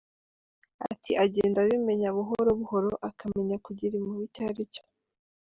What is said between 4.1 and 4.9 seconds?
icyo ari cyo.